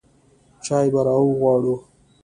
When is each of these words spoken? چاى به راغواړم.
چاى 0.65 0.87
به 0.93 0.99
راغواړم. 1.07 1.79